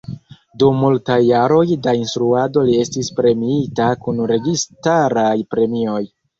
Dum 0.61 0.79
multaj 0.83 1.17
jaroj 1.27 1.65
da 1.89 1.93
instruado 1.99 2.65
li 2.71 2.81
estis 2.87 3.13
premiita 3.21 3.93
kun 4.07 4.25
registaraj 4.35 5.39
premioj. 5.57 6.05